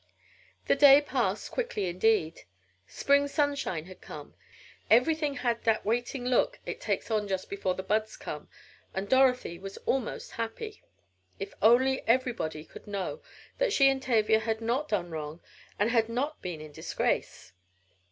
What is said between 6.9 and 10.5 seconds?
on just before the buds come, and Dorothy was almost